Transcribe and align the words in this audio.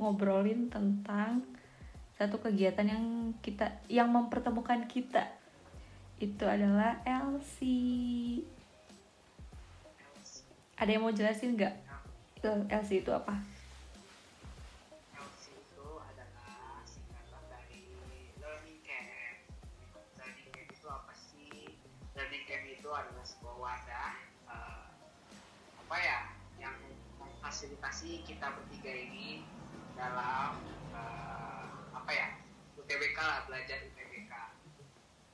ngobrolin 0.00 0.70
tentang 0.70 1.44
satu 2.14 2.38
kegiatan 2.38 2.86
yang 2.86 3.04
kita 3.42 3.82
yang 3.90 4.06
mempertemukan 4.10 4.86
kita. 4.86 5.34
Itu 6.22 6.46
adalah 6.46 7.02
LC. 7.02 7.58
Ada 10.78 10.90
yang 10.94 11.02
mau 11.02 11.14
jelasin 11.14 11.58
nggak? 11.58 11.74
Itu 12.38 12.48
LC 12.70 13.02
itu 13.02 13.10
apa? 13.10 13.34
LC 15.18 15.42
itu 15.58 15.86
adalah 15.98 16.82
singkatan 16.86 17.42
dari 17.50 17.82
Learning 18.38 18.80
Camp. 18.86 19.10
Learning 20.22 20.48
Camp 20.54 20.70
itu 20.70 20.86
apa 20.86 21.12
sih? 21.18 21.74
Learning 22.14 22.44
Camp 22.46 22.64
itu 22.70 22.88
adalah 22.94 23.26
sebuah 23.26 23.56
wadah 23.58 24.12
eh, 24.54 24.86
apa 25.82 25.96
ya 25.98 26.18
yang 26.62 26.78
memfasilitasi 27.18 28.22
kita 28.22 28.54
bertiga 28.54 28.92
ini 28.94 29.42
dalam 29.94 30.58
eh, 30.94 31.66
apa 31.94 32.10
ya 32.10 32.28
UTBK 32.78 33.18
lah 33.18 33.40
belajar 33.46 33.78
UTBK 33.90 34.32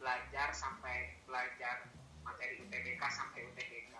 belajar 0.00 0.48
sampai 0.52 1.20
belajar 1.28 1.88
materi 2.24 2.62
UTBK 2.64 3.02
sampai 3.10 3.48
UTBK 3.50 3.90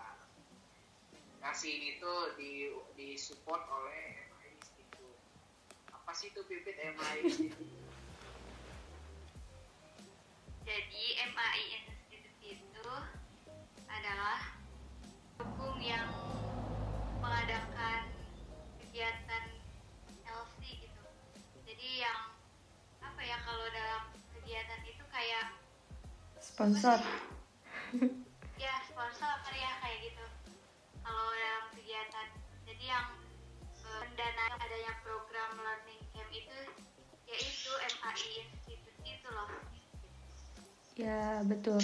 kasih 1.41 1.73
ini 1.73 1.89
tuh 1.97 2.37
di 2.37 2.69
disupport 2.93 3.65
oleh 3.65 4.29
MI 4.29 4.61
Institute. 4.61 5.17
Apa 5.89 6.13
sih 6.13 6.29
itu 6.29 6.41
pipit? 6.45 6.77
MI 6.77 7.17
Jadi 10.69 11.03
MAI 11.33 11.63
Institute 11.81 12.37
itu 12.45 12.89
adalah 13.89 14.53
hukum 15.41 15.81
yang 15.81 16.07
mengadakan 17.19 18.13
kegiatan 18.77 19.50
apa 23.31 23.39
ya 23.39 23.47
kalau 23.47 23.67
dalam 23.71 24.03
kegiatan 24.35 24.81
itu 24.83 25.03
kayak 25.07 25.55
Sponsor. 26.43 26.99
ya 28.59 28.73
sponsor 28.83 29.31
kali 29.47 29.63
ya 29.63 29.71
kayak 29.79 29.97
gitu. 30.03 30.25
Kalau 30.99 31.31
dalam 31.31 31.65
kegiatan 31.71 32.27
jadi 32.67 32.83
yang 32.91 33.07
eh, 33.87 34.03
pendana 34.11 34.43
adanya 34.59 34.99
program 34.99 35.63
learning 35.63 36.03
camp 36.11 36.27
itu 36.27 36.59
yaitu 37.23 37.71
MAI 38.03 38.27
Institute 38.43 38.99
itu 38.99 39.27
loh. 39.31 39.47
Ya 40.99 41.39
betul. 41.47 41.79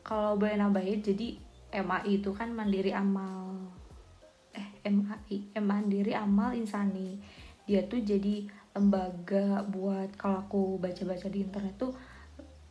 Kalau 0.00 0.40
boleh 0.40 0.56
nambahin, 0.56 1.04
jadi 1.04 1.36
MAI 1.76 2.24
itu 2.24 2.32
kan 2.32 2.56
Mandiri 2.56 2.96
Amal. 2.96 3.68
Eh 4.56 4.80
MAI, 4.88 5.52
eh, 5.52 5.60
Mandiri 5.60 6.16
Amal 6.16 6.56
Insani. 6.56 7.20
Dia 7.68 7.84
tuh 7.84 8.00
jadi 8.00 8.48
lembaga 8.76 9.64
buat 9.64 10.12
kalau 10.20 10.44
aku 10.44 10.62
baca-baca 10.76 11.32
di 11.32 11.40
internet 11.40 11.74
tuh 11.80 11.96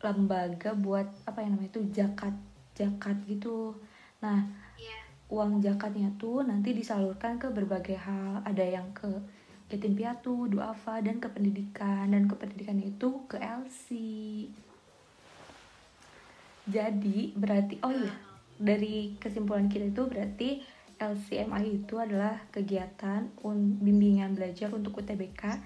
lembaga 0.06 0.78
buat 0.78 1.10
apa 1.26 1.42
yang 1.42 1.58
namanya 1.58 1.82
tuh 1.82 1.86
zakat 1.90 2.36
zakat 2.78 3.18
gitu. 3.26 3.74
Nah 4.22 4.46
Iya. 4.78 5.02
uang 5.34 5.66
zakatnya 5.66 6.14
tuh 6.22 6.46
nanti 6.46 6.78
disalurkan 6.78 7.42
ke 7.42 7.50
berbagai 7.50 7.98
hal. 7.98 8.46
Ada 8.46 8.62
yang 8.78 8.94
ke 8.94 9.10
yatim 9.74 9.98
piatu, 9.98 10.46
duafa, 10.46 11.02
dan 11.02 11.18
ke 11.18 11.26
pendidikan. 11.26 12.14
Dan 12.14 12.30
ke 12.30 12.38
pendidikan 12.38 12.78
itu 12.78 13.26
ke 13.26 13.42
LC. 13.42 13.88
Jadi 16.66 17.34
berarti 17.34 17.82
oh 17.82 17.94
iya 17.94 18.14
dari 18.56 19.20
kesimpulan 19.20 19.68
kita 19.68 19.92
itu 19.92 20.04
berarti 20.08 20.50
LCMI 20.96 21.84
itu 21.84 22.00
adalah 22.00 22.40
kegiatan 22.56 23.28
un- 23.44 23.76
bimbingan 23.84 24.32
belajar 24.32 24.72
untuk 24.72 24.96
UTBK 25.04 25.60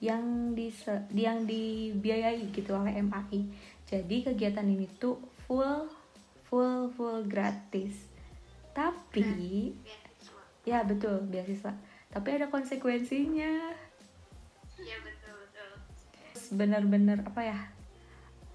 yang 0.00 0.52
di 0.52 0.68
yang 1.16 1.48
dibiayai 1.48 2.52
gitu 2.52 2.76
oleh 2.76 3.00
MAI. 3.00 3.48
Jadi 3.86 4.28
kegiatan 4.28 4.66
ini 4.66 4.86
tuh 5.00 5.16
full 5.48 5.88
full 6.48 6.92
full 6.92 7.24
gratis. 7.24 7.96
Tapi 8.76 9.72
beasiswa. 9.72 10.42
ya 10.68 10.84
betul 10.84 11.24
beasiswa. 11.26 11.72
Tapi 12.12 12.28
ada 12.36 12.52
konsekuensinya. 12.52 13.72
Iya 14.76 14.96
betul 15.00 15.34
betul. 15.48 15.70
Terus 16.36 16.46
benar-benar 16.52 17.24
apa 17.24 17.40
ya 17.40 17.58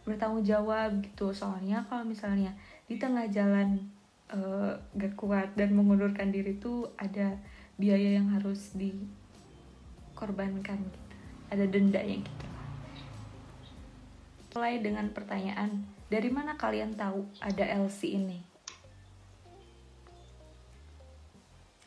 bertanggung 0.01 0.45
jawab 0.45 0.97
gitu 1.05 1.29
soalnya 1.29 1.85
kalau 1.85 2.01
misalnya 2.01 2.57
di 2.89 2.97
tengah 2.97 3.29
jalan 3.29 3.77
eh, 4.33 4.73
gak 4.97 5.13
kuat 5.13 5.53
dan 5.53 5.77
mengundurkan 5.77 6.33
diri 6.33 6.57
tuh 6.57 6.89
ada 6.97 7.37
biaya 7.77 8.17
yang 8.17 8.33
harus 8.33 8.73
dikorbankan 8.73 10.81
gitu 10.81 11.10
ada 11.51 11.65
dendanya 11.67 12.23
gitu 12.23 12.45
mulai 14.51 14.83
dengan 14.83 15.07
pertanyaan 15.15 15.87
dari 16.11 16.27
mana 16.27 16.59
kalian 16.59 16.91
tahu 16.99 17.23
ada 17.39 17.63
LC 17.87 18.19
ini? 18.19 18.43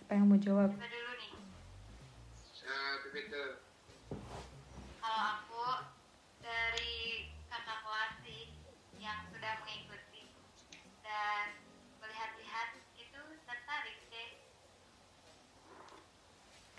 Siapa 0.00 0.16
yang 0.16 0.32
mau 0.32 0.40
jawab? 0.40 0.72
Coba 0.72 0.88
dulu 0.88 1.12
nih. 1.20 1.32
Eh, 2.64 2.92
pipit 3.04 3.24
tuh 3.28 3.60
Kalau 4.96 5.22
aku 5.36 5.64
dari 6.40 7.28
kakak 7.52 7.84
kelas 7.84 8.12
sih 8.24 8.48
yang 8.96 9.28
sudah 9.28 9.60
mengikuti 9.60 10.32
dan 11.04 11.60
melihat-lihat 12.00 12.80
itu 12.96 13.20
tertarik 13.44 13.98
deh. 14.08 14.30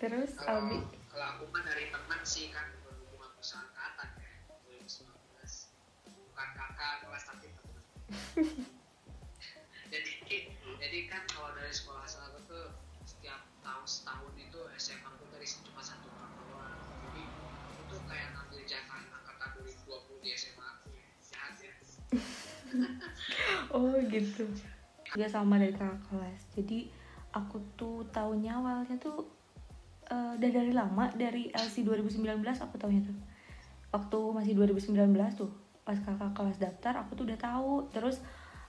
terus 0.02 0.34
Albi 0.42 0.82
kalau 1.16 1.32
aku 1.32 1.48
kan 1.48 1.64
dari 1.64 1.88
teman 1.88 2.20
sih 2.28 2.52
kan 2.52 2.68
berhubungan 2.84 3.32
persyaratan 3.40 4.08
ya 4.20 4.36
2019 4.68 5.16
bukan 6.12 6.48
kakak 6.52 7.08
kelas 7.08 7.24
tapi 7.24 7.48
teman. 7.56 7.80
Jadi 9.96 10.12
jadi 10.76 10.98
kan 11.08 11.24
kalau 11.32 11.56
dari 11.56 11.72
sekolah 11.72 12.04
asal 12.04 12.20
aku 12.28 12.44
tuh 12.44 12.68
setiap 13.08 13.48
tahun 13.64 13.86
setahun 13.88 14.34
itu 14.36 14.60
SMA 14.76 15.08
aku 15.08 15.24
dari 15.32 15.48
cuma 15.64 15.80
satu 15.80 16.04
orang 16.20 16.36
doang. 16.36 16.84
Jadi 17.08 17.22
aku 17.64 17.80
tuh 17.88 18.00
kayak 18.04 18.36
ngambil 18.36 18.60
jatah 18.68 19.00
angkatan 19.00 19.48
2020 19.64 20.20
di 20.20 20.28
SMA 20.36 20.66
aku 20.68 20.92
jahat 21.24 21.54
ya. 21.64 21.72
Oh 23.72 23.96
gitu. 24.12 24.44
Juga 25.08 25.26
sama 25.32 25.56
dari 25.56 25.72
kakak 25.72 25.96
kelas. 26.12 26.44
Jadi 26.52 26.92
aku 27.32 27.64
tuh 27.80 28.04
tahunya 28.12 28.52
awalnya 28.60 29.00
tuh 29.00 29.32
eh, 30.10 30.30
udah 30.38 30.50
dari 30.50 30.72
lama 30.72 31.10
dari 31.14 31.50
LC 31.50 31.82
2019 31.86 32.42
aku 32.42 32.74
tahunya 32.78 33.02
tuh. 33.06 33.16
Waktu 33.94 34.18
masih 34.34 34.52
2019 34.58 34.94
tuh 35.38 35.50
pas 35.86 35.94
kakak 36.02 36.34
kelas 36.34 36.58
daftar 36.58 37.06
aku 37.06 37.14
tuh 37.14 37.24
udah 37.30 37.38
tahu. 37.38 37.86
Terus 37.94 38.18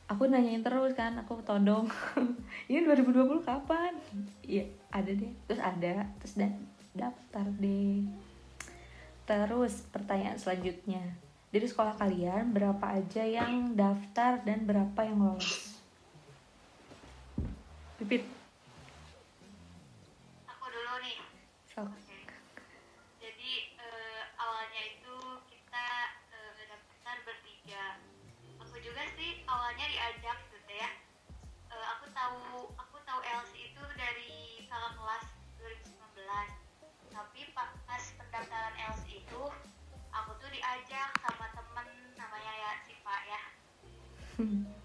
aku 0.07 0.29
nanyain 0.29 0.63
terus 0.63 0.95
kan, 0.95 1.17
aku 1.19 1.41
todong. 1.43 1.89
Ini 2.69 2.85
2020 2.85 3.43
kapan? 3.43 3.91
Iya, 4.45 4.69
ada 4.93 5.11
deh. 5.11 5.31
Terus 5.49 5.61
ada, 5.61 6.07
terus 6.23 6.33
da- 6.39 6.63
daftar 6.95 7.45
deh. 7.59 8.05
Terus 9.27 9.83
pertanyaan 9.91 10.39
selanjutnya. 10.39 11.03
Dari 11.51 11.67
sekolah 11.67 11.99
kalian 11.99 12.55
berapa 12.55 12.85
aja 12.85 13.23
yang 13.23 13.75
daftar 13.75 14.39
dan 14.47 14.63
berapa 14.63 14.99
yang 15.03 15.19
lolos? 15.19 15.75
Pipit. 17.99 18.36
Tapi 37.17 37.49
pa- 37.49 37.73
pas 37.89 38.03
pendaftaran 38.13 38.77
LC 38.77 39.25
itu 39.25 39.41
aku 40.13 40.31
tuh 40.37 40.49
diajak 40.53 41.09
sama 41.17 41.49
temen 41.49 41.87
namanya 42.13 42.53
ya 42.53 42.71
Siva 42.85 43.17
ya. 43.25 43.41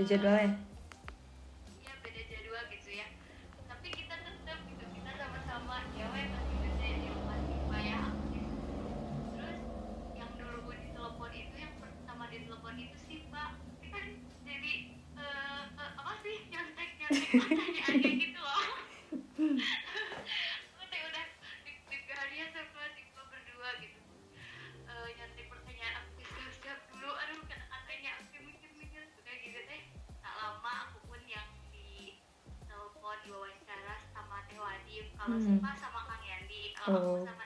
ada 0.00 0.08
jadwalnya 0.08 0.56
Hmm. 35.38 35.58
Sama 35.78 36.00
Kang 36.08 36.22
Yandi 36.26 36.60
kalau 36.74 36.98
Oh. 36.98 37.22
aku 37.22 37.26
sama 37.28 37.39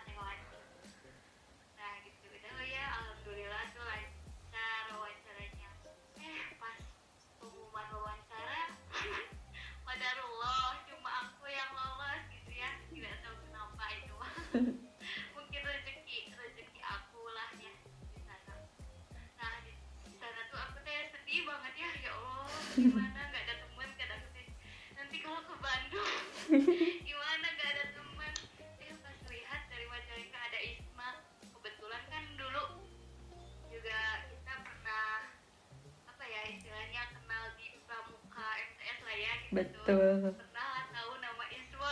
betul. 39.54 40.34
Pernah 40.34 40.74
tahu 40.90 41.12
nama 41.18 41.44
Isma 41.48 41.90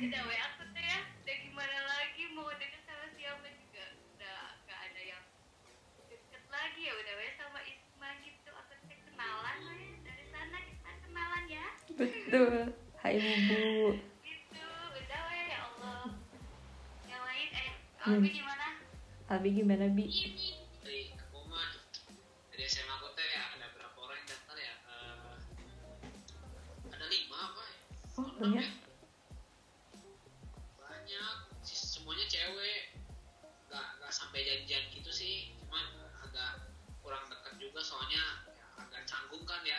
udah 0.00 0.22
wa 0.26 0.34
aku 0.36 0.62
tuh 0.74 0.82
ya. 0.82 0.98
Udah 1.22 1.36
gimana 1.38 1.76
lagi 1.86 2.22
mau 2.34 2.50
deket 2.52 2.82
sama 2.84 3.06
siapa 3.14 3.46
juga? 3.54 3.84
Udah 4.10 4.38
gak 4.66 4.80
ada 4.90 5.00
yang 5.00 5.22
deket 6.10 6.44
lagi 6.46 6.80
ya. 6.82 6.92
Udah 6.92 7.14
wa 7.14 7.26
sama 7.38 7.60
Isma 7.62 8.08
gitu. 8.20 8.50
Aku 8.50 8.72
tuh 8.76 8.98
kenalan 9.06 9.58
ya. 9.62 9.88
Dari 10.02 10.24
sana 10.28 10.58
kita 10.58 10.90
kenalan 11.00 11.44
ya. 11.46 11.66
Betul. 11.94 12.54
Hai 12.98 13.14
Bubu. 13.16 13.68
Gitu. 14.20 14.66
Udah 14.98 15.20
wa 15.20 15.34
ya 15.36 15.58
Allah. 15.64 16.04
Yang 17.06 17.22
lain 17.24 17.48
eh 17.54 17.68
Hmm. 18.00 18.16
Albi 18.16 18.32
gimana? 18.32 18.66
Abi 19.28 19.48
gimana 19.52 19.86
Bi? 19.86 20.08
dari 20.08 20.49
Enam 28.40 28.56
banyak 30.80 31.12
ya? 31.12 31.28
semuanya 31.68 32.24
cewek 32.24 32.96
nggak 33.68 33.86
nggak 34.00 34.12
sampai 34.16 34.40
janjian 34.48 34.80
gitu 34.96 35.12
sih 35.12 35.52
cuman 35.60 35.84
agak 36.24 36.72
kurang 37.04 37.20
dekat 37.28 37.60
juga 37.60 37.84
soalnya 37.84 38.24
ya, 38.48 38.64
agak 38.80 39.04
canggung 39.04 39.44
kan 39.44 39.60
ya 39.68 39.76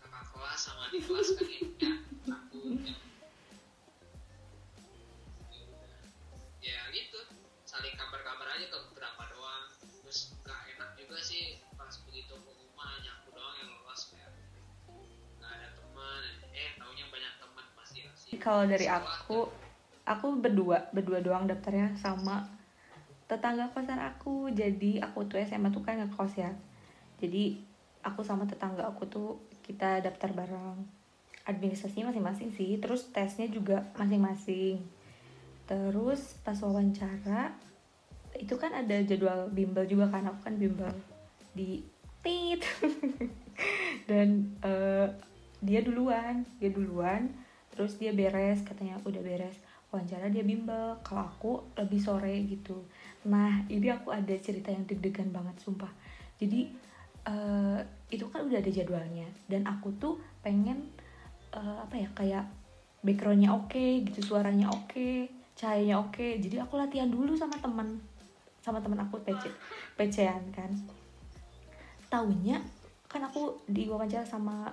kakak 0.00 0.24
kelas 0.24 0.56
sama 0.56 0.88
di 0.88 1.04
kelas 1.04 1.36
kan 1.36 1.46
ya, 1.52 1.60
ya. 1.84 1.92
Ya 2.88 3.07
Kalau 18.48 18.64
dari 18.64 18.88
aku 18.88 19.44
Aku 20.08 20.40
berdua 20.40 20.88
Berdua 20.96 21.20
doang 21.20 21.44
daftarnya 21.44 21.92
sama 22.00 22.48
Tetangga 23.28 23.68
kosan 23.76 24.00
aku. 24.00 24.48
Jadi 24.56 25.04
aku 25.04 25.28
tuh 25.28 25.36
SMA 25.44 25.68
tuh 25.68 25.84
kan 25.84 26.00
ngekos 26.00 26.40
ya. 26.40 26.48
Jadi 27.20 27.60
aku 28.00 28.24
sama 28.24 28.48
tetangga 28.48 28.88
aku 28.88 29.04
tuh 29.04 29.36
Kita 29.60 30.00
daftar 30.00 30.32
bareng. 30.32 30.80
Administrasinya 31.44 32.08
masing-masing 32.08 32.48
sih 32.56 32.80
Terus 32.80 33.12
tesnya 33.12 33.52
juga 33.52 33.84
masing-masing. 34.00 34.80
Terus 35.68 36.40
pas 36.40 36.56
wawancara 36.56 37.52
Itu 38.32 38.56
kan 38.56 38.72
ada 38.72 38.96
jadwal 39.04 39.52
bimbel 39.52 39.84
juga 39.84 40.08
kan 40.08 40.24
Aku 40.24 40.40
kan 40.40 40.56
bimbel 40.56 40.88
Di 41.52 41.84
tit 42.24 42.64
Dan 44.08 44.56
eh, 44.64 45.12
dia 45.60 45.84
duluan 45.84 46.48
Dia 46.56 46.72
duluan 46.72 47.28
Terus 47.78 47.94
dia 48.02 48.10
beres 48.10 48.66
Katanya 48.66 48.98
udah 49.06 49.22
beres. 49.22 49.54
Wawancara 49.94 50.26
dia 50.34 50.42
bimbel 50.42 50.98
Kalau 51.06 51.22
aku 51.22 51.62
lebih 51.78 52.02
sore 52.02 52.42
gitu. 52.50 52.82
Nah 53.30 53.62
ini 53.70 53.86
aku 53.94 54.10
ada 54.10 54.34
cerita 54.42 54.74
yang 54.74 54.82
deg-degan 54.82 55.30
banget 55.30 55.54
Sumpah. 55.62 55.88
Jadi 56.42 56.66
eh, 57.22 57.78
Itu 58.10 58.26
kan 58.34 58.50
udah 58.50 58.58
ada 58.58 58.66
jadwalnya. 58.66 59.30
Dan 59.46 59.62
aku 59.70 59.94
tuh 60.02 60.18
pengen 60.42 60.90
eh, 61.54 61.78
Apa 61.78 61.94
ya 61.94 62.10
kayak 62.18 62.44
Backgroundnya 63.06 63.54
oke 63.54 64.02
gitu 64.10 64.34
Suaranya 64.34 64.66
oke 64.74 65.30
Cahayanya 65.54 66.02
oke. 66.02 66.42
Jadi 66.42 66.58
aku 66.58 66.74
latihan 66.74 67.06
dulu 67.06 67.38
sama 67.38 67.54
temen 67.62 68.02
Sama 68.58 68.82
temen 68.82 68.98
aku 68.98 69.22
PC 69.22 69.54
PC-an 69.94 70.50
kan. 70.50 70.74
Taunya 72.10 72.58
Kan 73.06 73.22
aku 73.22 73.54
diwawancara 73.70 74.26
sama 74.26 74.66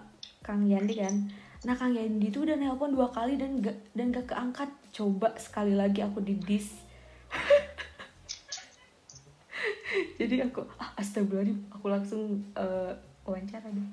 Kang 0.43 0.65
Yandi 0.65 0.97
kan 0.97 1.15
Nah 1.63 1.79
Kang 1.79 1.95
Yandi 1.95 2.27
tuh 2.27 2.43
udah 2.43 2.59
nelpon 2.59 2.91
dua 2.91 3.07
kali 3.07 3.39
dan 3.39 3.63
gak, 3.63 3.79
dan 3.95 4.11
gak 4.11 4.27
keangkat. 4.27 4.67
Coba 4.91 5.31
sekali 5.39 5.71
lagi 5.71 6.03
aku 6.03 6.19
di 6.19 6.35
dis. 6.35 6.83
Jadi 10.19 10.43
aku 10.43 10.67
ah, 10.75 10.91
Astagfirullahaladzim. 10.99 11.71
Aku 11.71 11.87
langsung 11.87 12.43
eh, 12.59 12.91
wawancara 13.23 13.71
deh 13.71 13.87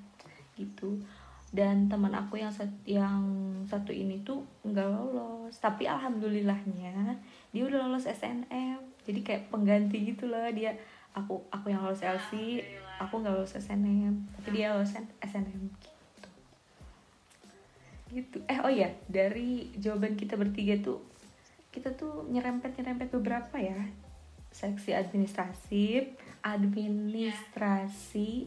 Gitu. 0.59 0.99
Dan 1.53 1.85
teman 1.87 2.17
aku 2.17 2.41
yang 2.41 2.49
sat- 2.49 2.81
yang 2.89 3.21
satu 3.69 3.93
ini 3.93 4.25
tuh 4.25 4.41
nggak 4.65 4.89
lolos. 4.89 5.53
Tapi 5.61 5.85
alhamdulillahnya 5.85 7.21
Dia 7.53 7.63
udah 7.69 7.87
lolos 7.87 8.09
SNM 8.09 8.81
Jadi 9.05 9.21
kayak 9.21 9.53
pengganti 9.53 10.01
gitu 10.03 10.33
loh. 10.33 10.49
Dia 10.51 10.73
aku 11.13 11.37
aku 11.53 11.69
yang 11.69 11.85
lolos 11.85 12.01
LC. 12.01 12.65
Aku 13.01 13.21
nggak 13.21 13.37
lolos 13.37 13.53
SNM 13.53 14.33
Tapi 14.41 14.49
dia 14.57 14.73
lolos 14.73 14.97
SNM 15.21 15.69
gitu. 18.13 18.45
Eh 18.45 18.61
oh 18.61 18.69
ya 18.69 18.93
dari 19.09 19.73
jawaban 19.81 20.15
kita 20.15 20.37
bertiga 20.37 20.77
tuh 20.85 21.01
kita 21.73 21.97
tuh 21.97 22.29
nyerempet 22.29 22.77
nyerempet 22.77 23.09
beberapa 23.17 23.57
ya. 23.57 23.89
Seksi 24.53 24.93
administratif 24.93 26.13
administrasi 26.45 28.45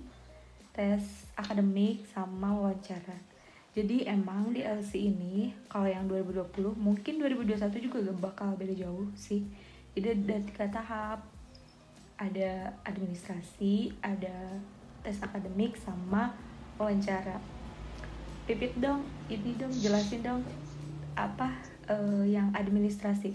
tes 0.76 1.04
akademik 1.34 2.06
sama 2.14 2.54
wawancara. 2.54 3.18
Jadi 3.76 4.08
emang 4.08 4.56
di 4.56 4.64
LC 4.64 5.12
ini 5.12 5.52
kalau 5.68 5.90
yang 5.90 6.08
2020 6.08 6.80
mungkin 6.80 7.20
2021 7.20 7.76
juga 7.84 7.98
gak 8.08 8.20
bakal 8.22 8.50
beda 8.56 8.72
jauh 8.72 9.10
sih. 9.18 9.44
Jadi 9.98 10.16
ada 10.16 10.38
tiga 10.46 10.66
tahap. 10.70 11.20
Ada 12.16 12.72
administrasi 12.88 13.92
ada 14.00 14.56
tes 15.04 15.20
akademik 15.20 15.76
sama 15.76 16.32
wawancara 16.80 17.55
pipit 18.46 18.78
dong 18.78 19.02
ini 19.26 19.58
dong 19.58 19.74
jelasin 19.74 20.22
dong 20.22 20.42
apa 21.18 21.50
eh, 21.90 22.30
yang 22.30 22.54
administrasi? 22.54 23.34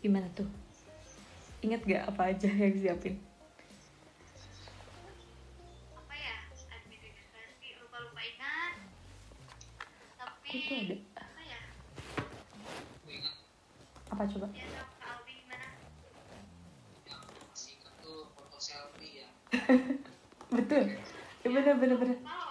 Gimana 0.00 0.24
tuh? 0.32 0.48
Inget 1.60 1.84
gak 1.84 2.08
apa 2.08 2.32
aja 2.32 2.48
yang 2.48 2.72
siapin 2.72 3.20
apa 5.92 6.14
ya 6.16 6.34
administrasi 6.72 7.66
lupa 7.84 7.96
lupa 8.00 8.20
ingat. 8.24 8.74
Tapi 10.16 10.48
itu 10.56 10.72
ada. 10.72 10.96
apa 11.20 11.40
ya? 11.44 11.60
Ingat. 13.12 13.34
Apa 14.08 14.22
coba? 14.24 14.46
Ya 14.56 14.64
ingat 14.64 14.88
ya. 19.04 19.28
betul. 20.56 20.84
Ya, 21.44 21.48
bener 21.52 21.74
bener. 21.76 21.96
Bener 22.00 22.45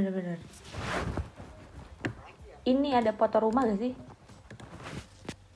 bener 0.00 0.16
bener 0.16 0.38
apalagi 2.08 2.44
ya 2.48 2.56
ini 2.64 2.88
ada 2.96 3.12
foto 3.12 3.36
rumah 3.36 3.68
gak 3.68 3.84
sih? 3.84 3.92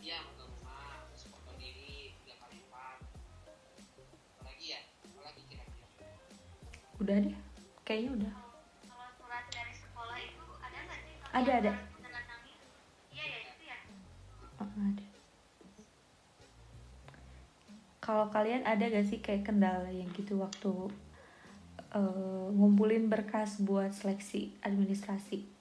Iya 0.05 0.21
foto 0.21 0.53
rumah 0.53 1.01
terus 1.09 1.33
foto 1.33 1.57
diri 1.57 2.13
tiga 2.21 2.37
kali 2.45 2.61
empat 2.61 2.99
apalagi 4.37 4.67
ya? 4.69 4.81
Apalagi 5.01 5.43
kira-kira? 5.49 6.13
Udah 7.01 7.17
deh 7.25 7.37
kayaknya 7.89 8.11
udah. 8.21 8.33
Kalau 8.37 8.61
kalau 8.85 9.09
surat 9.17 9.45
dari 9.49 9.73
sekolah 9.73 10.19
itu 10.21 10.45
ada 10.61 10.77
nggak 10.77 11.01
sih? 11.09 11.17
Iya 13.17 13.25
ya 13.25 13.39
itu 13.49 13.65
ya. 13.65 13.79
Oh, 14.61 14.69
ada. 14.69 15.07
Kalau 18.05 18.29
kalian 18.29 18.69
ada 18.69 18.85
gak 18.93 19.09
sih 19.09 19.25
kayak 19.25 19.49
kendala 19.49 19.89
yang 19.89 20.13
gitu 20.13 20.37
waktu 20.37 20.93
eh, 21.95 22.47
ngumpulin 22.53 23.09
berkas 23.09 23.63
buat 23.63 23.95
seleksi 23.95 24.59
administrasi? 24.61 25.54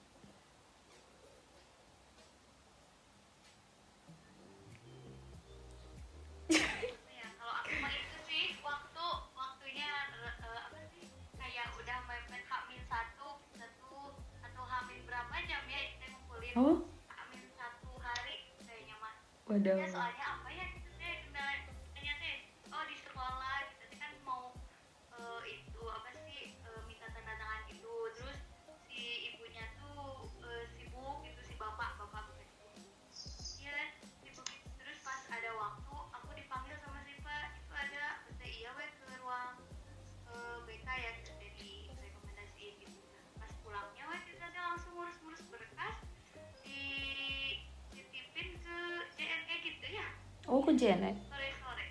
Janet. 50.84 51.16
sore-sore 51.32 51.86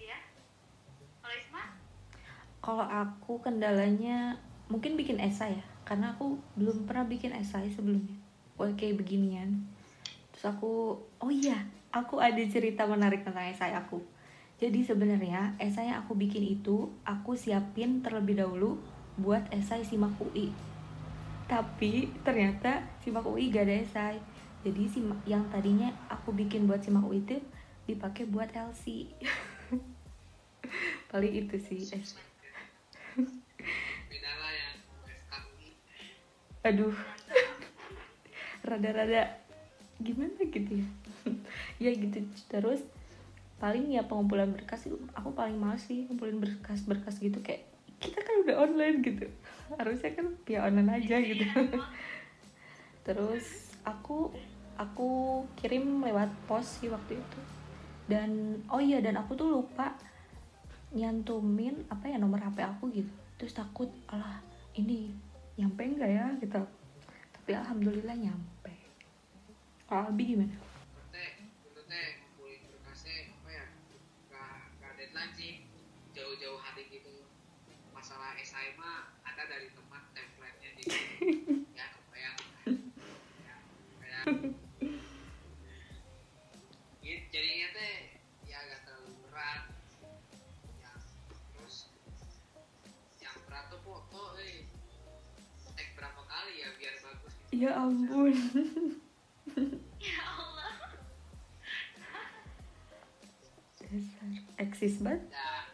iya 0.00 0.16
kalau 2.64 2.84
aku 2.88 3.44
kendalanya 3.44 4.40
mungkin 4.72 4.96
bikin 4.96 5.20
esai 5.20 5.60
ya, 5.60 5.64
karena 5.84 6.16
aku 6.16 6.40
belum 6.56 6.88
pernah 6.88 7.04
bikin 7.04 7.36
esai 7.36 7.68
sebelumnya. 7.68 8.16
Kayak 8.56 9.04
beginian. 9.04 9.68
Terus 10.32 10.56
aku, 10.56 10.96
oh 10.96 11.30
iya, 11.30 11.68
aku 11.92 12.16
ada 12.24 12.40
cerita 12.48 12.88
menarik 12.88 13.20
tentang 13.20 13.52
esai 13.52 13.76
aku. 13.76 14.00
Jadi 14.56 14.80
sebenarnya 14.80 15.58
esai 15.60 15.92
yang 15.92 16.00
aku 16.00 16.16
bikin 16.16 16.40
itu 16.40 16.88
aku 17.04 17.36
siapin 17.36 18.00
terlebih 18.00 18.40
dahulu 18.40 18.80
buat 19.20 19.44
esai 19.52 19.84
simak 19.84 20.16
UI. 20.16 20.48
Tapi 21.44 22.08
ternyata 22.24 22.80
simak 23.04 23.28
UI 23.28 23.52
gak 23.52 23.68
ada 23.68 23.76
esai. 23.84 24.16
Jadi 24.64 24.88
simak, 24.88 25.20
yang 25.28 25.44
tadinya 25.52 25.92
aku 26.08 26.32
bikin 26.32 26.64
buat 26.64 26.80
simak 26.80 27.04
UI 27.04 27.20
itu 27.20 27.36
dipakai 27.84 28.24
buat 28.28 28.48
LC. 28.52 29.12
Paling 31.12 31.32
itu 31.44 31.56
sih. 31.60 31.80
Aduh. 36.64 36.96
Rada-rada 38.64 39.36
gimana 40.00 40.40
gitu 40.48 40.80
ya? 40.80 40.88
Ya 41.82 41.90
gitu. 41.92 42.24
Terus 42.48 42.80
paling 43.60 43.92
ya 43.92 44.04
pengumpulan 44.04 44.50
berkas 44.50 44.88
itu 44.88 44.96
aku 45.12 45.32
paling 45.36 45.56
males 45.60 45.84
sih 45.84 46.08
ngumpulin 46.08 46.40
berkas-berkas 46.40 47.20
gitu. 47.20 47.44
Kayak 47.44 47.68
kita 48.00 48.16
kan 48.24 48.34
udah 48.48 48.56
online 48.64 49.04
gitu. 49.04 49.28
Harusnya 49.76 50.16
kan 50.16 50.32
via 50.48 50.64
online 50.64 50.90
aja 51.04 51.20
gitu. 51.20 51.44
terus 53.04 53.76
aku 53.84 54.32
aku 54.80 55.44
kirim 55.60 56.00
lewat 56.00 56.32
pos 56.48 56.80
sih 56.80 56.88
waktu 56.88 57.20
itu 57.20 57.40
dan 58.04 58.60
oh 58.68 58.80
iya 58.80 59.00
dan 59.00 59.16
aku 59.16 59.32
tuh 59.32 59.48
lupa 59.48 59.96
nyantumin 60.94 61.82
apa 61.90 62.06
ya 62.06 62.16
nomor 62.20 62.38
HP 62.38 62.62
aku 62.62 62.92
gitu. 62.92 63.12
Terus 63.40 63.56
takut 63.56 63.90
alah 64.06 64.38
ini 64.78 65.10
nyampe 65.58 65.82
enggak 65.82 66.10
ya? 66.12 66.26
Gitu. 66.38 66.62
Tapi 67.34 67.50
alhamdulillah 67.56 68.14
nyampe. 68.14 68.74
Kalau 69.88 70.08
Albi 70.08 70.24
gimana? 70.36 70.54
Ya 70.54 70.64
jauh-jauh 76.14 76.62
hari 76.62 76.86
gitu. 76.94 77.26
Masalah 77.90 78.38
SI 78.38 78.78
mah 78.78 79.18
ada 79.26 79.50
dari 79.50 79.66
teman 79.74 80.02
ya 97.64 97.72
ampun. 97.80 98.36
Ya 99.96 100.20
Allah 100.36 100.72
dasar. 103.80 104.28
Eksis 104.60 105.00
banget. 105.00 105.24
Ya 105.32 105.72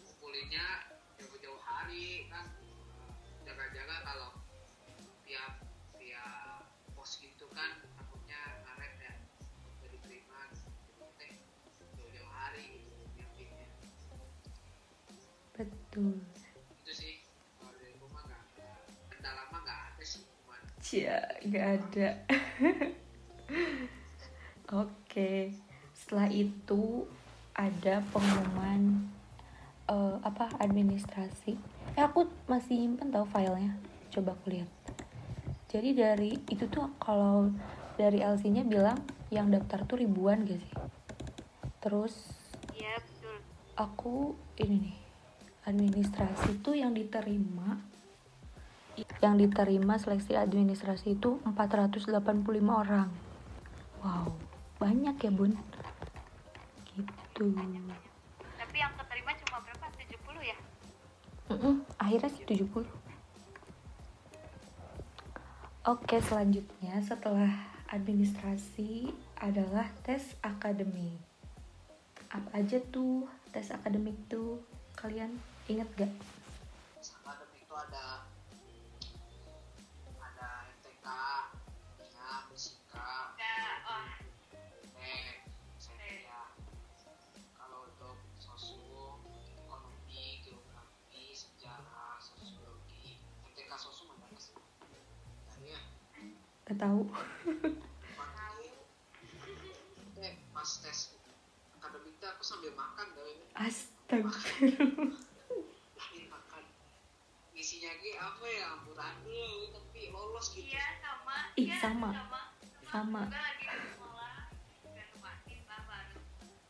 ngumpulinnya 0.00 0.64
jauh-jauh 1.20 1.60
hari 1.60 2.24
kan. 2.32 2.48
Jaga-jaga 3.44 3.96
kalau 4.00 4.30
tiap 5.28 5.60
tiap 6.00 6.64
pos 6.96 7.20
gitu 7.20 7.52
kan. 7.52 7.84
Takutnya 8.00 8.40
ngaret 8.64 8.96
ya 8.96 9.12
jadi 9.84 9.96
teh 11.20 11.34
jauh-jauh 12.00 12.32
hari 12.32 12.80
gitu 12.80 13.04
nyiapinnya 13.12 13.68
betul. 15.52 16.16
Itu 16.80 16.92
sih 16.96 17.28
kalau 17.60 17.76
dari 17.76 17.92
rumah 18.00 18.24
nggak 18.24 18.40
ada 18.56 18.68
kendala 19.12 19.42
mah 19.52 19.60
nggak 19.60 19.80
ada 19.92 20.04
sih 20.06 20.24
Cia, 20.86 21.18
nggak 21.42 21.66
ada. 21.66 22.08
Oke, 24.86 25.50
setelah 25.90 26.30
itu 26.30 27.10
ada 27.58 28.06
pengumuman 28.14 29.10
eh, 29.90 30.16
apa 30.22 30.46
administrasi. 30.62 31.58
Eh 31.98 32.02
aku 32.06 32.30
masih 32.46 32.78
nyimpen 32.78 33.10
tahu 33.10 33.26
filenya. 33.26 33.74
Coba 34.14 34.38
aku 34.38 34.54
lihat. 34.54 34.70
Jadi 35.66 35.90
dari 35.90 36.38
itu 36.54 36.70
tuh 36.70 36.94
kalau 37.02 37.50
dari 37.98 38.22
LC-nya 38.22 38.62
bilang 38.62 39.02
yang 39.34 39.50
daftar 39.50 39.82
tuh 39.90 39.98
ribuan 39.98 40.46
gak 40.46 40.62
sih? 40.62 40.74
Terus 41.82 42.14
iya 42.78 42.94
betul 43.02 43.42
aku 43.74 44.38
ini 44.62 44.86
nih 44.86 44.98
administrasi 45.66 46.62
tuh 46.62 46.78
yang 46.78 46.94
diterima 46.94 47.95
yang 49.24 49.40
diterima 49.40 49.96
seleksi 49.96 50.36
administrasi 50.36 51.16
itu 51.16 51.40
485 51.48 52.12
orang 52.68 53.08
wow 54.04 54.28
banyak 54.76 55.16
ya 55.16 55.32
bun 55.32 55.56
gitu 56.96 57.52
Tapi 58.56 58.76
yang 58.80 58.92
keterima 58.96 59.32
cuma 59.44 59.58
berapa? 59.60 59.84
70 59.92 60.40
ya? 60.40 60.58
Mm-mm, 61.52 61.74
akhirnya 62.00 62.30
sih 62.32 62.44
70 62.44 62.84
Oke 65.86 66.18
selanjutnya 66.18 66.98
setelah 67.04 67.52
administrasi 67.92 69.12
adalah 69.38 69.86
tes 70.02 70.34
akademik 70.42 71.20
Apa 72.32 72.64
aja 72.64 72.80
tuh 72.90 73.28
tes 73.54 73.70
akademik 73.70 74.16
tuh 74.28 74.60
kalian 74.96 75.30
inget 75.68 75.88
gak? 75.96 76.12
Gak 96.76 96.84
tahu 96.84 97.08
tahu. 97.08 97.08
eh 100.20 100.36
pas 100.52 100.70
tes 100.76 101.16
akademik 101.72 102.20
tuh 102.20 102.28
aku 102.28 102.44
sambil 102.44 102.68
makan 102.76 103.16
dari 103.16 103.32
Astagfirullah 103.56 105.16
sambil 105.96 106.24
makan 106.28 106.62
isinya 107.52 107.96
ge 107.96 108.12
apa 108.20 108.44
ya 108.44 108.76
amburadul 108.76 109.72
tapi 109.72 110.12
lolos 110.12 110.52
gitu 110.52 110.68
Iya, 110.68 110.84
sama. 111.00 111.36
Ih, 111.56 111.64
Iya, 111.64 111.76
sama. 111.80 112.08
Sama. 112.12 112.40
Sama. 112.84 113.22
Juga 113.24 113.40
lagi 113.40 113.64
di 113.64 113.88
sekolah. 113.88 114.36
Gak 114.92 115.08
kemarin, 115.16 115.58
Pak, 115.64 115.80
baru. 115.88 116.18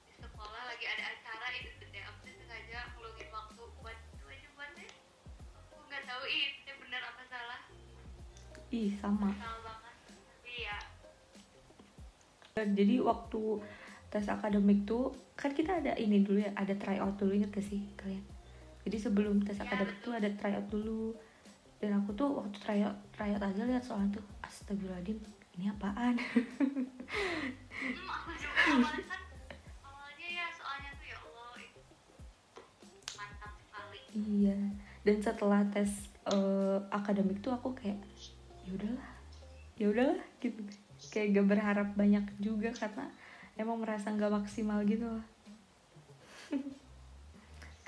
Di 0.07 0.15
sekolah 0.23 0.63
lagi 0.71 0.87
ada 0.87 1.05
acara 1.19 1.47
itu 1.51 1.71
tuh 1.77 1.89
deh. 1.91 2.03
Aku 2.07 2.19
tuh 2.23 2.31
sengaja 2.39 2.79
ngeluangin 2.95 3.29
waktu 3.35 3.63
buat 3.83 3.99
itu 4.15 4.25
aja 4.25 4.49
buat 4.55 4.71
deh. 4.79 4.91
Aku 5.67 5.83
nggak 5.83 6.03
tahu 6.07 6.23
ih, 6.31 6.47
itu 6.63 6.71
bener 6.79 7.03
apa 7.03 7.23
salah. 7.27 7.61
Ih 8.67 8.91
sama 8.99 9.31
Salah 9.39 9.56
Jadi 12.57 13.05
waktu 13.05 13.61
tes 14.09 14.25
akademik 14.33 14.89
tuh 14.89 15.13
kan 15.37 15.53
kita 15.53 15.77
ada 15.85 15.93
ini 16.01 16.25
dulu 16.25 16.41
ya, 16.41 16.57
ada 16.57 16.73
tryout 16.73 17.21
dulu 17.21 17.37
inget 17.37 17.53
gak 17.53 17.69
sih 17.69 17.85
kalian? 18.01 18.25
Jadi 18.81 18.97
sebelum 18.97 19.45
tes 19.45 19.61
Ya, 19.61 19.69
akademik 19.69 20.01
tuh 20.01 20.17
ada 20.17 20.25
tryout 20.33 20.65
dulu. 20.73 21.13
Dan 21.77 22.01
aku 22.01 22.17
tuh 22.17 22.33
waktu 22.41 22.57
tryout 22.57 22.97
tryout 23.13 23.45
aja 23.45 23.61
lihat 23.61 23.85
soalnya 23.85 24.17
tuh 24.17 24.25
astagfirullahaladzim 24.41 25.21
ini 25.61 25.69
apaan? 25.69 26.17
hmm, 26.17 26.89
aku 28.09 28.30
juga 28.41 28.57
awalnya 28.73 29.04
kan 29.04 29.21
awalnya 29.85 30.28
ya 30.33 30.49
soalnya 30.57 30.91
tuh 30.97 31.07
ya 31.13 31.19
Allah 31.21 31.52
itu 31.61 31.80
mantap 33.21 33.52
sekali. 33.61 34.00
iya. 34.17 34.57
Dan 35.04 35.17
setelah 35.21 35.61
tes 35.69 36.09
eh, 36.25 36.78
akademik 36.89 37.45
tuh 37.45 37.52
aku 37.52 37.76
kayak 37.76 38.00
ya 38.65 38.73
udahlah, 38.73 39.09
ya 39.76 39.87
udahlah 39.93 40.25
gitu. 40.41 40.65
Kayak 41.12 41.40
gak 41.40 41.49
berharap 41.49 41.88
banyak 41.95 42.25
juga 42.42 42.71
karena 42.75 43.06
emang 43.56 43.80
merasa 43.80 44.12
nggak 44.12 44.32
maksimal 44.32 44.84
gitu 44.84 45.08
loh. 45.08 45.25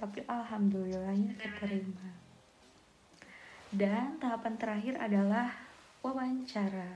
Tapi 0.00 0.24
alhamdulillahnya 0.24 1.36
keterima. 1.36 2.08
Dan 3.68 4.16
tahapan 4.16 4.54
terakhir 4.56 4.94
adalah 4.96 5.52
wawancara. 6.00 6.88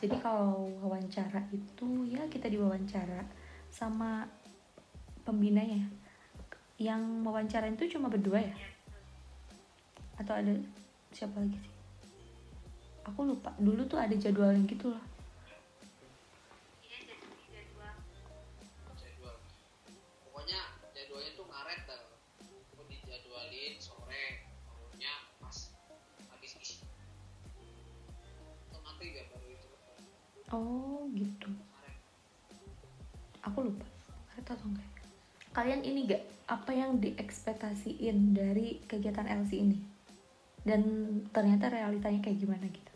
Jadi 0.00 0.16
kalau 0.20 0.68
wawancara 0.84 1.44
itu 1.52 2.08
ya 2.08 2.24
kita 2.28 2.48
diwawancara 2.48 3.24
sama 3.72 4.28
pembinanya. 5.24 5.88
Yang 6.80 7.02
wawancara 7.24 7.68
itu 7.68 7.96
cuma 7.96 8.12
berdua 8.12 8.40
ya? 8.40 8.56
Atau 10.20 10.36
ada 10.36 10.52
siapa 11.12 11.40
lagi 11.40 11.56
sih? 11.56 11.79
Aku 13.08 13.20
lupa. 13.24 13.50
Dulu 13.56 13.88
tuh 13.88 13.96
ada 13.96 14.12
jadwalnya 14.12 14.60
gitu 14.68 14.92
loh. 14.92 15.04
Iya 16.84 16.98
jadwal. 17.48 17.94
jadwal 19.00 19.36
pokoknya 20.28 20.60
jadwalnya 20.92 21.30
tuh 21.36 21.46
ngaret 21.48 21.80
dah 21.88 22.00
aku 22.74 22.82
dijadwalin 22.88 23.74
sore 23.80 24.24
maunya 24.68 25.12
pas 25.40 25.56
habis 26.32 26.52
isi 26.60 26.84
otomatis 28.68 29.08
gak 29.16 29.26
baru 29.32 29.48
itu 29.48 29.68
Oh 30.50 31.06
gitu. 31.14 31.46
ngaret 31.46 31.96
Aku 33.46 33.58
lupa. 33.70 33.86
Ada 34.34 34.58
atau 34.58 34.66
enggak? 34.66 34.82
ya? 34.82 35.06
Kalian 35.54 35.82
ini 35.86 36.10
gak 36.10 36.22
apa 36.50 36.74
yang 36.74 36.98
diekspektasiin 36.98 38.34
dari 38.34 38.82
kegiatan 38.90 39.30
LC 39.30 39.52
ini? 39.62 39.78
Dan 40.66 40.82
ternyata 41.30 41.70
realitanya 41.70 42.18
kayak 42.20 42.38
gimana 42.42 42.66
gitu? 42.66 42.89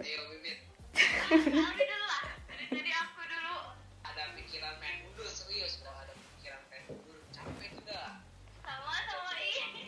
Ayo 0.00 0.20
bibit 0.32 0.58
Tapi 1.30 1.82
dulu 1.86 2.06
lah. 2.06 2.22
Tadi 2.66 2.90
aku 2.90 3.20
dulu. 3.22 3.56
ada 4.02 4.22
pikiran 4.34 4.74
main 4.78 5.06
mundur 5.06 5.28
serius 5.28 5.78
udah 5.80 5.94
ada 6.02 6.14
pikiran 6.16 6.62
main 6.66 6.82
mundur 6.88 7.18
capek 7.30 7.72
dah 7.84 8.18
Sama 8.64 8.94
sama 9.06 9.34
ini. 9.38 9.84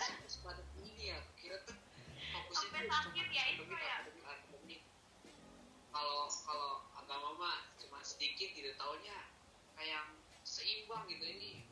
fokus 0.00 0.34
pada 0.40 0.62
ini 0.78 1.10
ya 1.10 1.18
kira 1.36 1.60
tuh 1.62 1.76
fokusnya 2.30 2.82
sakit 2.82 3.26
ya 3.28 3.44
itu 3.52 3.62
ya? 3.66 3.96
kalau 5.90 6.20
kalau 6.40 6.70
agama 6.94 7.28
mah 7.36 7.58
cuma 7.76 7.98
sedikit 8.00 8.48
gitu 8.50 8.70
taunya 8.76 9.18
kayak 9.74 10.06
seimbang 10.42 11.04
gitu 11.06 11.24
ini 11.26 11.66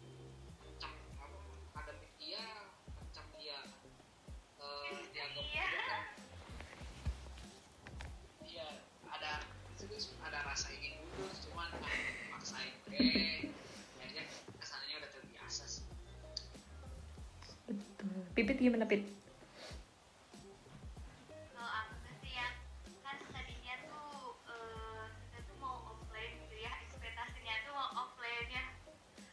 ya. 28.47 28.63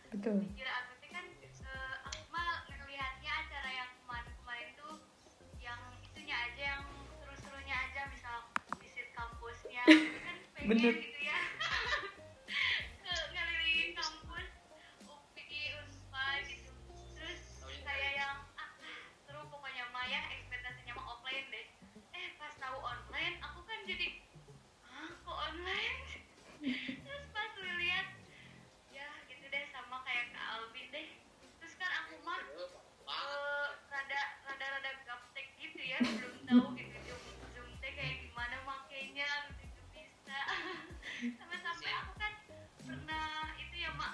Betul. 0.09 0.37
Kira 0.57 0.71
aku 0.81 0.91
tuh 0.97 1.09
kan 1.13 1.25
eh, 1.37 1.93
aku 2.09 2.21
mah 2.33 2.65
ngelihatnya 2.65 3.31
acara 3.45 3.69
yang 3.69 3.89
kemarin-kemarin 4.01 4.69
tuh 4.73 4.95
yang 5.61 5.81
itunya 6.01 6.35
aja 6.49 6.61
yang 6.77 6.83
seru-serunya 7.21 7.75
aja 7.77 8.01
misal 8.09 8.49
visit 8.81 9.13
kampusnya 9.13 9.85
kan 9.85 10.37
pengen 10.57 10.69
Bener. 10.73 11.04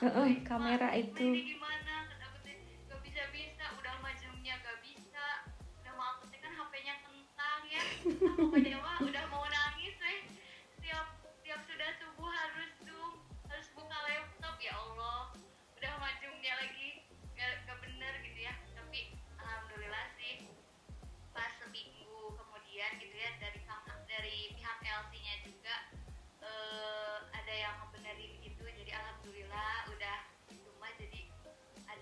"Woi, 0.01 0.33
Mak, 0.41 0.49
kamera 0.49 0.89
itu. 0.97 1.29
gimana? 1.45 2.09
Aku 2.25 2.37
teh 2.41 2.57
gak 2.89 2.99
bisa 3.05 3.21
bisa 3.29 3.65
udah 3.77 3.93
mah 4.01 4.13
zoomnya 4.17 4.57
gak 4.65 4.81
bisa. 4.81 5.45
Udah 5.77 5.93
mah 5.93 6.17
aku 6.17 6.25
teh 6.33 6.41
kan 6.41 6.49
HP-nya 6.57 6.95
kentang 7.05 7.61
ya. 7.69 7.81
Ah, 8.25 8.33
pokoknya 8.33 8.77
mah 8.81 8.97
udah 8.97 9.23
mau 9.29 9.45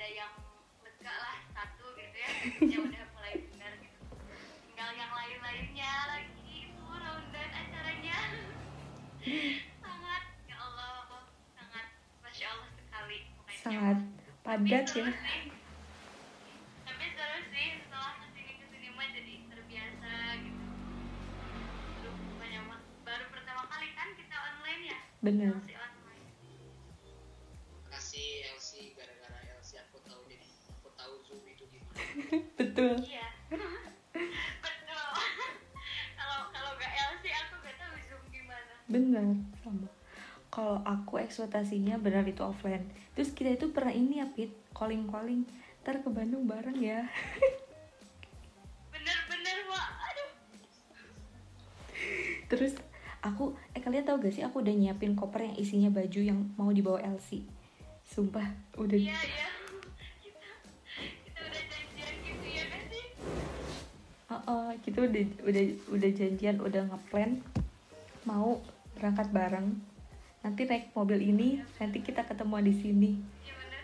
yang 0.10 0.34
lega 0.82 1.14
lah 1.14 1.38
satu 1.54 1.86
gitu 1.96 2.18
ya 2.18 2.30
basicnya 2.34 2.78
udah 2.90 3.04
mulai 3.14 3.34
benar 3.50 3.72
gitu 3.78 4.00
tinggal 4.66 4.90
yang 4.94 5.12
lain-lainnya 5.14 5.92
lagi 6.08 6.34
itu 6.66 6.82
rundown 6.82 7.50
acaranya 7.54 8.18
sangat 9.80 10.24
ya 10.48 10.56
Allah 10.58 10.92
sangat 11.54 11.86
masya 12.20 12.46
Allah 12.50 12.70
sekali 12.74 13.18
pokoknya. 13.36 13.60
sangat 13.62 13.98
padat 14.42 14.86
Tapi 14.88 15.00
ya 15.00 15.06
sih. 15.06 15.06
tapi 16.84 17.06
seru 17.14 17.40
sih 17.54 17.68
setelah 17.84 18.14
ke 18.18 18.26
sini 18.34 18.54
ke 18.58 18.66
sini 18.72 18.88
mah 18.96 19.08
jadi 19.12 19.34
terbiasa 19.46 20.12
gitu 20.42 20.66
banget. 22.40 22.82
baru 23.06 23.26
pertama 23.30 23.64
kali 23.68 23.88
kan 23.94 24.10
kita 24.16 24.36
online 24.36 24.84
ya 24.90 24.98
masih 25.54 25.78
betul 32.88 33.04
iya. 33.04 33.28
Betul. 34.64 35.04
Kalau 36.16 36.40
kalau 36.52 36.72
gak 36.80 36.92
LC 36.96 37.24
aku 37.28 37.54
gak 37.60 37.76
tahu 37.76 37.96
zoom 38.08 38.24
gimana. 38.32 38.74
Bener 38.88 39.26
sama. 39.60 39.88
Kalau 40.50 40.78
aku 40.88 41.20
ekspektasinya 41.20 42.00
benar 42.00 42.24
itu 42.24 42.40
offline. 42.40 42.88
Terus 43.14 43.36
kita 43.36 43.54
itu 43.60 43.70
pernah 43.76 43.92
ini 43.92 44.24
ya 44.24 44.28
Pit 44.32 44.56
calling 44.72 45.12
calling 45.12 45.44
ntar 45.84 46.00
ke 46.00 46.08
Bandung 46.08 46.48
bareng 46.48 46.80
ya. 46.80 47.04
Bener-bener 48.96 49.58
wah 49.68 49.88
aduh. 50.08 50.32
Terus 52.50 52.74
aku 53.20 53.60
eh 53.76 53.84
kalian 53.84 54.08
tahu 54.08 54.24
gak 54.24 54.34
sih 54.40 54.44
aku 54.48 54.64
udah 54.64 54.72
nyiapin 54.72 55.20
koper 55.20 55.52
yang 55.52 55.58
isinya 55.60 55.92
baju 55.92 56.20
yang 56.24 56.40
mau 56.56 56.72
dibawa 56.72 57.04
Elsie 57.04 57.44
sumpah 58.10 58.48
udah 58.80 58.98
iya 58.98 59.14
iya 59.14 59.59
Uh, 64.50 64.74
kita 64.82 65.06
udah 65.06 65.46
udah 65.46 65.64
udah 65.94 66.10
janjian 66.10 66.58
udah 66.58 66.90
ngeplan 66.90 67.38
mau 68.26 68.58
berangkat 68.98 69.30
bareng. 69.30 69.78
Nanti 70.42 70.66
naik 70.66 70.90
mobil 70.98 71.22
ini 71.22 71.62
nanti 71.78 72.02
kita 72.02 72.26
ketemu 72.26 72.58
di 72.66 72.74
sini. 72.74 73.12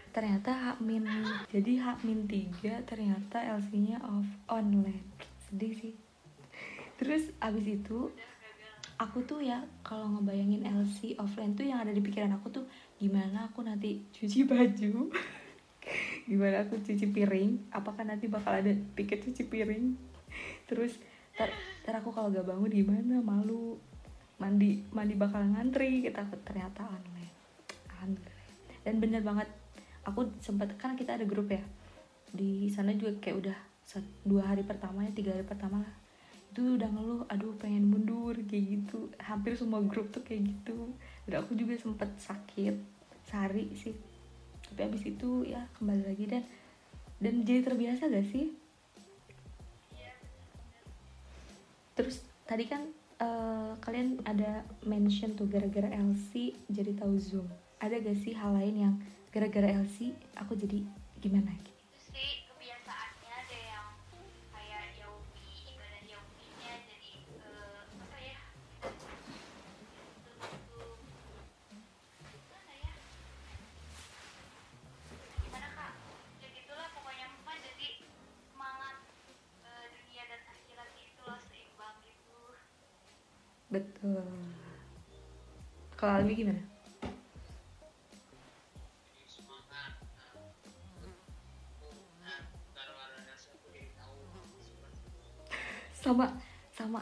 Ternyata 0.09 0.49
Hakmin 0.57 1.05
jadi 1.53 1.85
Hakmin 1.85 2.25
tiga 2.25 2.81
ternyata 2.81 3.45
LC-nya 3.45 4.01
off 4.09 4.25
online. 4.49 5.05
Sedih 5.45 5.77
sih. 5.77 5.93
Terus 6.97 7.29
abis 7.37 7.65
itu 7.69 8.09
aku 8.97 9.21
tuh 9.21 9.45
ya 9.45 9.61
kalau 9.85 10.17
ngebayangin 10.17 10.65
LC 10.65 11.13
offline 11.21 11.53
tuh 11.53 11.69
yang 11.69 11.77
ada 11.77 11.93
di 11.93 12.01
pikiran 12.01 12.33
aku 12.41 12.49
tuh 12.49 12.65
gimana 12.97 13.53
aku 13.53 13.61
nanti 13.61 14.01
cuci 14.17 14.49
baju? 14.49 15.13
Gimana 16.25 16.65
aku 16.65 16.81
cuci 16.81 17.05
piring? 17.13 17.69
Apakah 17.69 18.01
nanti 18.01 18.25
bakal 18.25 18.57
ada 18.57 18.73
piket 18.97 19.21
cuci 19.29 19.45
piring 19.45 20.14
terus 20.65 20.97
ter, 21.37 21.49
ter 21.85 21.93
aku 21.95 22.09
kalau 22.11 22.29
gak 22.33 22.45
bangun 22.45 22.71
gimana? 22.71 23.21
Malu. 23.21 23.77
Mandi 24.35 24.83
mandi 24.91 25.15
bakal 25.15 25.47
ngantri. 25.47 26.03
Kita 26.03 26.27
ternyata 26.43 26.83
online 26.83 27.35
alhamdulillah 28.05 28.35
dan 28.85 28.95
bener 29.01 29.21
banget 29.25 29.49
aku 30.05 30.29
sempat 30.37 30.69
kan 30.77 30.93
kita 30.93 31.17
ada 31.17 31.25
grup 31.25 31.49
ya. 31.49 31.63
Di 32.29 32.69
sana 32.69 32.93
juga 32.93 33.17
kayak 33.17 33.37
udah 33.41 33.57
dua 34.21 34.53
hari 34.53 34.61
pertama 34.61 35.01
ya 35.01 35.11
tiga 35.15 35.33
hari 35.33 35.41
pertama 35.41 35.81
lah. 35.81 35.95
Itu 36.53 36.77
udah 36.77 36.89
ngeluh 36.93 37.21
aduh 37.25 37.57
pengen 37.57 37.89
mundur 37.89 38.37
kayak 38.45 38.85
gitu. 38.85 39.09
Hampir 39.17 39.57
semua 39.57 39.81
grup 39.81 40.13
tuh 40.13 40.21
kayak 40.21 40.45
gitu. 40.45 40.93
Dan 41.25 41.41
aku 41.41 41.57
juga 41.57 41.73
sempet 41.81 42.13
sakit 42.21 42.75
sehari 43.25 43.73
sih. 43.73 43.97
Tapi 44.69 44.79
abis 44.85 45.03
itu 45.09 45.49
ya 45.49 45.65
kembali 45.81 46.03
lagi 46.05 46.25
dan 46.29 46.43
dan 47.17 47.41
jadi 47.41 47.63
terbiasa 47.65 48.11
gak 48.11 48.27
sih 48.29 48.51
terus 51.95 52.21
tadi 52.45 52.67
kan 52.69 52.85
eh, 53.19 53.71
kalian 53.81 54.21
ada 54.27 54.67
mention 54.85 55.33
tuh 55.33 55.47
gara-gara 55.47 55.89
LC 55.89 56.53
jadi 56.69 56.93
tahu 56.99 57.15
Zoom. 57.17 57.47
Ada 57.79 57.99
gak 58.03 58.19
sih 58.19 58.35
hal 58.35 58.55
lain 58.55 58.75
yang 58.75 58.95
gara-gara 59.31 59.67
LC 59.67 60.15
aku 60.37 60.55
jadi 60.55 60.83
gimana? 61.19 61.51
gitu 61.59 61.74
seperti 86.35 86.51
itu 86.51 86.75
sama 95.95 96.27
sama 96.75 97.01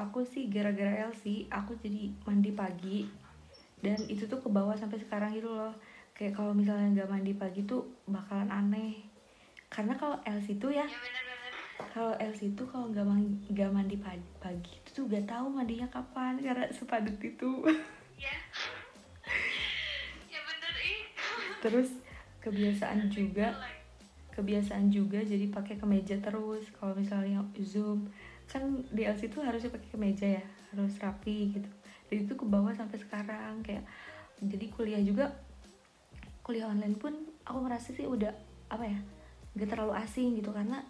aku 0.00 0.24
sih 0.24 0.48
gara-gara 0.48 1.04
LC 1.12 1.48
aku 1.52 1.76
jadi 1.76 2.08
mandi 2.24 2.50
pagi. 2.56 3.04
Dan 3.80 3.96
itu 4.08 4.28
tuh 4.28 4.40
ke 4.40 4.48
bawah 4.48 4.76
sampai 4.76 5.00
sekarang 5.00 5.36
gitu 5.36 5.48
loh. 5.52 5.72
Kayak 6.16 6.36
kalau 6.36 6.52
misalnya 6.52 7.00
nggak 7.00 7.10
mandi 7.12 7.32
pagi 7.36 7.64
tuh 7.68 7.84
bakalan 8.08 8.48
aneh. 8.48 9.04
Karena 9.68 9.94
kalau 9.94 10.16
LC 10.26 10.58
tuh 10.58 10.72
ya 10.74 10.84
ya 10.84 10.98
kalau 11.88 12.12
LC 12.20 12.52
tuh 12.52 12.68
kalau 12.68 12.92
nggak 12.92 13.06
man- 13.08 13.40
nggak 13.48 13.70
mandi 13.72 13.96
pagi, 13.96 14.28
pagi 14.36 14.72
itu 14.76 14.90
tuh 14.92 15.04
gak 15.08 15.24
tahu 15.24 15.48
mandinya 15.48 15.88
kapan 15.88 16.36
karena 16.36 16.68
sepadat 16.68 17.16
itu. 17.20 17.50
Ya 18.20 18.36
ya 20.28 20.40
bener 20.44 20.74
ih. 20.84 21.08
Terus 21.64 21.88
kebiasaan 22.44 23.08
juga 23.08 23.56
kebiasaan 24.36 24.92
juga 24.92 25.24
jadi 25.24 25.48
pakai 25.48 25.80
kemeja 25.80 26.20
terus. 26.20 26.68
Kalau 26.76 26.92
misalnya 26.92 27.40
zoom 27.64 28.12
kan 28.50 28.82
di 28.90 29.06
LC 29.06 29.30
tuh 29.30 29.46
harusnya 29.46 29.70
pakai 29.70 29.88
kemeja 29.94 30.26
ya 30.42 30.44
harus 30.74 30.98
rapi 30.98 31.54
gitu. 31.54 31.70
Dan 32.10 32.26
itu 32.26 32.34
ke 32.34 32.42
bawah 32.42 32.74
sampai 32.74 32.98
sekarang 32.98 33.62
kayak 33.62 33.86
jadi 34.42 34.66
kuliah 34.74 34.98
juga 34.98 35.30
kuliah 36.42 36.66
online 36.66 36.98
pun 36.98 37.14
aku 37.46 37.58
merasa 37.62 37.94
sih 37.94 38.10
udah 38.10 38.34
apa 38.74 38.84
ya 38.90 38.98
gak 39.54 39.70
terlalu 39.70 39.94
asing 40.02 40.34
gitu. 40.34 40.50
Karena 40.50 40.82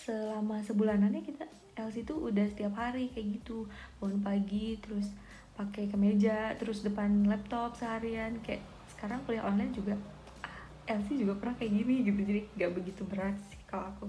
selama 0.00 0.64
sebulanannya 0.64 1.20
kita 1.20 1.44
LC 1.76 2.08
tuh 2.08 2.32
udah 2.32 2.48
setiap 2.48 2.72
hari 2.80 3.12
kayak 3.12 3.44
gitu. 3.44 3.68
Bangun 4.00 4.24
pagi 4.24 4.80
terus 4.80 5.12
pakai 5.60 5.92
kemeja 5.92 6.56
terus 6.56 6.80
depan 6.80 7.28
laptop 7.28 7.76
seharian. 7.76 8.40
Kayak 8.40 8.64
sekarang 8.96 9.20
kuliah 9.28 9.44
online 9.44 9.76
juga 9.76 10.00
ah, 10.48 10.56
LC 10.88 11.20
juga 11.20 11.36
pernah 11.36 11.60
kayak 11.60 11.72
gini 11.76 11.94
gitu. 12.08 12.20
Jadi 12.24 12.40
gak 12.56 12.72
begitu 12.72 13.04
berat 13.04 13.36
sih 13.52 13.60
kalau 13.68 13.92
aku. 13.92 14.08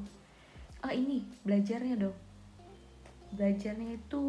Ah 0.88 0.96
ini 0.96 1.28
belajarnya 1.44 2.00
dong 2.00 2.31
belajarnya 3.32 3.96
itu 3.96 4.22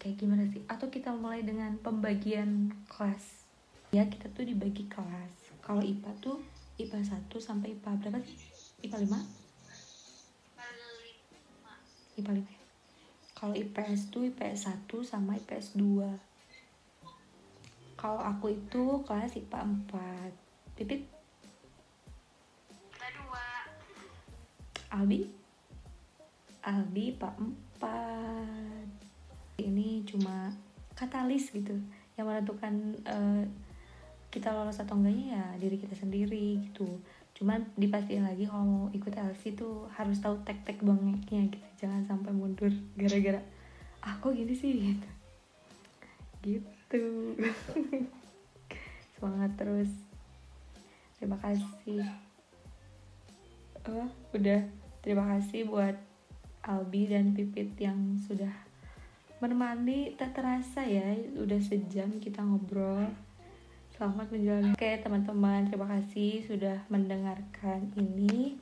kayak 0.00 0.16
gimana 0.20 0.44
sih 0.48 0.64
atau 0.68 0.88
kita 0.88 1.12
mulai 1.12 1.42
dengan 1.44 1.76
pembagian 1.80 2.72
kelas 2.88 3.44
ya 3.92 4.08
kita 4.08 4.28
tuh 4.32 4.44
dibagi 4.44 4.88
kelas 4.88 5.32
kalau 5.60 5.82
IPA 5.84 6.12
tuh 6.20 6.40
IPA 6.76 7.00
1 7.32 7.40
sampai 7.40 7.72
IPA 7.72 7.96
berapa 7.96 8.20
sih? 8.20 8.36
IPA 8.84 9.08
5? 9.08 9.16
IPA 12.20 12.32
5 12.44 12.56
kalau 13.36 13.52
IPS 13.52 14.08
tuh 14.08 14.24
IPS 14.32 14.72
1 14.88 15.04
sama 15.04 15.36
IPS 15.36 15.76
2 15.76 16.08
kalau 17.96 18.20
aku 18.20 18.52
itu 18.52 19.00
kelas 19.08 19.32
IPA 19.36 19.60
4 19.92 20.32
Pipit? 20.76 21.08
IPA 22.92 23.08
2 24.92 25.00
Albi? 25.00 25.32
Albi 26.64 27.04
IPA 27.16 27.30
4 27.40 27.65
depan 27.76 28.88
ini 29.60 30.00
cuma 30.08 30.48
katalis 30.96 31.52
gitu 31.52 31.76
yang 32.16 32.24
menentukan 32.24 32.96
uh, 33.04 33.44
kita 34.32 34.48
lolos 34.52 34.80
atau 34.80 34.96
enggaknya 34.96 35.36
ya 35.36 35.44
diri 35.60 35.76
kita 35.76 35.92
sendiri 35.92 36.64
gitu. 36.64 36.88
Cuman 37.36 37.68
dipastikan 37.76 38.24
lagi 38.24 38.48
kalau 38.48 38.64
mau 38.64 38.84
ikut 38.96 39.12
LC 39.12 39.60
tuh 39.60 39.84
harus 39.92 40.16
tahu 40.24 40.40
tek-tek 40.48 40.80
bangetnya 40.80 41.52
gitu 41.52 41.68
jangan 41.76 42.00
sampai 42.08 42.32
mundur 42.32 42.72
gara-gara 42.96 43.44
ah 44.00 44.16
gini 44.24 44.56
sih? 44.56 44.72
gitu. 44.72 45.08
Gitu. 46.40 47.04
Semangat 49.16 49.52
terus. 49.60 49.92
Terima 51.20 51.36
kasih. 51.40 52.04
Oh, 53.88 54.08
udah. 54.36 54.60
Terima 55.00 55.24
kasih 55.36 55.68
buat 55.68 55.96
Albi 56.66 57.06
dan 57.06 57.32
Pipit 57.32 57.78
yang 57.78 58.18
sudah 58.18 58.52
menemani 59.38 60.18
tak 60.18 60.34
terasa 60.34 60.82
ya 60.82 61.14
udah 61.38 61.60
sejam 61.62 62.18
kita 62.18 62.42
ngobrol 62.42 63.06
Selamat 63.96 64.28
menjalani. 64.28 64.76
Oke 64.76 65.00
teman-teman, 65.00 65.72
terima 65.72 65.88
kasih 65.88 66.44
sudah 66.44 66.84
mendengarkan 66.92 67.88
ini. 67.96 68.60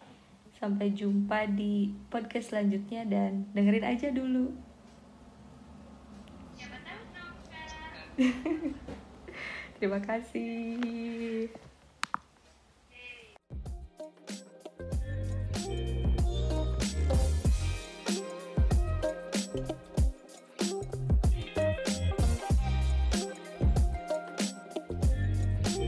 Sampai 0.54 0.94
jumpa 0.94 1.50
di 1.50 1.90
podcast 2.06 2.54
selanjutnya 2.54 3.02
dan 3.02 3.50
dengerin 3.50 3.82
aja 3.82 4.14
dulu. 4.14 4.54
Terima 9.82 9.98
kasih. 9.98 11.50